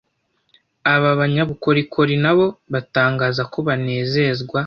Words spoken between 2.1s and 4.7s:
nabo batangaza ko banezezwa